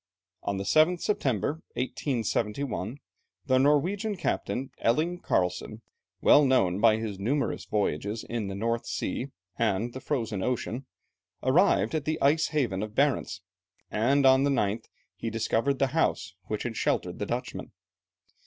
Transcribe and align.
On 0.41 0.57
the 0.57 0.63
7th 0.63 0.99
September, 0.99 1.61
1871, 1.75 2.97
the 3.45 3.59
Norwegian 3.59 4.15
Captain, 4.17 4.71
Elling 4.79 5.19
Carlsen, 5.19 5.83
well 6.21 6.43
known 6.43 6.79
by 6.81 6.97
his 6.97 7.19
numerous 7.19 7.65
voyages 7.65 8.23
in 8.23 8.47
the 8.47 8.55
North 8.55 8.87
Sea 8.87 9.27
and 9.59 9.93
the 9.93 9.99
Frozen 10.01 10.41
Ocean, 10.41 10.87
arrived 11.43 11.93
at 11.93 12.05
the 12.05 12.19
ice 12.19 12.47
haven 12.47 12.81
of 12.81 12.95
Barentz, 12.95 13.41
and 13.91 14.25
on 14.25 14.43
the 14.43 14.49
9th 14.49 14.85
he 15.15 15.29
discovered 15.29 15.77
the 15.77 15.87
house 15.93 16.33
which 16.45 16.63
had 16.63 16.75
sheltered 16.75 17.19
the 17.19 17.27
Dutchmen. 17.27 17.71